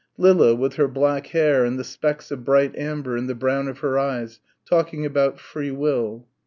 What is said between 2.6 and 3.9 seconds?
amber in the brown of